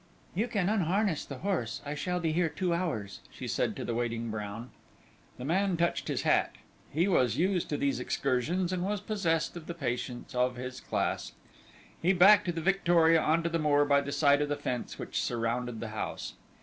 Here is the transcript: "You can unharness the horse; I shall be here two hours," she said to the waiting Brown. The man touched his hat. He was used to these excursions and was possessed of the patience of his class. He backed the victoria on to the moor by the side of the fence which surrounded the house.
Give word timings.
"You 0.33 0.47
can 0.47 0.67
unharness 0.67 1.25
the 1.25 1.37
horse; 1.37 1.79
I 1.85 1.93
shall 1.93 2.19
be 2.19 2.31
here 2.31 2.49
two 2.49 2.73
hours," 2.73 3.19
she 3.29 3.47
said 3.47 3.75
to 3.75 3.85
the 3.85 3.93
waiting 3.93 4.31
Brown. 4.31 4.71
The 5.37 5.45
man 5.45 5.77
touched 5.77 6.07
his 6.07 6.23
hat. 6.23 6.55
He 6.91 7.07
was 7.07 7.37
used 7.37 7.69
to 7.69 7.77
these 7.77 7.99
excursions 7.99 8.73
and 8.73 8.83
was 8.83 8.99
possessed 8.99 9.55
of 9.55 9.67
the 9.67 9.75
patience 9.75 10.33
of 10.33 10.55
his 10.55 10.81
class. 10.81 11.33
He 12.01 12.13
backed 12.13 12.55
the 12.55 12.61
victoria 12.61 13.21
on 13.21 13.43
to 13.43 13.49
the 13.49 13.59
moor 13.59 13.85
by 13.85 14.01
the 14.01 14.11
side 14.11 14.41
of 14.41 14.49
the 14.49 14.55
fence 14.55 14.97
which 14.97 15.21
surrounded 15.21 15.79
the 15.79 15.89
house. 15.89 16.33